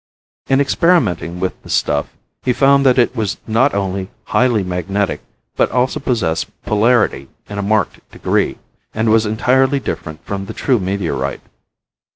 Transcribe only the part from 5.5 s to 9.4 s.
but also possessed polarity in a marked degree; and was